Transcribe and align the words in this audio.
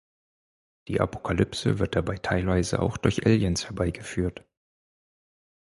Die 0.87 0.99
Apokalypse 0.99 1.77
wird 1.77 1.95
dabei 1.95 2.15
teilweise 2.17 2.81
auch 2.81 2.97
durch 2.97 3.27
Aliens 3.27 3.65
herbeigeführt. 3.67 4.43